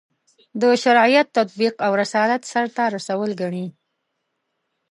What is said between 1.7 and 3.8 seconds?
او رسالت سرته رسول ګڼي.